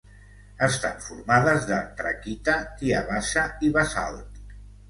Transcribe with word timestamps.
Estan 0.67 0.95
formades 1.07 1.67
de 1.73 1.77
traquita, 2.01 2.57
diabasa 2.83 3.47
i 3.69 3.73
basalt. 3.77 4.43